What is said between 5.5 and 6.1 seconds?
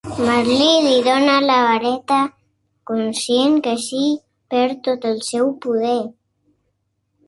poder.